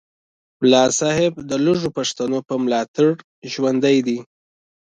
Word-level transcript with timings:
ملا 0.61 0.83
صاحب 0.99 1.33
د 1.49 1.51
لږو 1.65 1.89
پښتنو 1.97 2.37
په 2.47 2.53
ملاتړ 2.63 3.09
ژوندی 3.51 3.97
دی 4.07 4.17